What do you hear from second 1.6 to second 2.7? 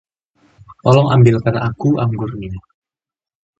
aku anggurnya.